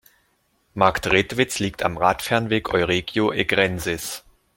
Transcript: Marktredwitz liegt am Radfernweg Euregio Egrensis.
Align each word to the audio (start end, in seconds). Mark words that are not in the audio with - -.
Marktredwitz 0.73 1.59
liegt 1.59 1.83
am 1.83 1.95
Radfernweg 1.95 2.73
Euregio 2.73 3.31
Egrensis. 3.31 4.23